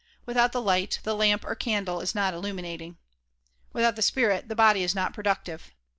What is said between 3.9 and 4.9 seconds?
the spirit, the body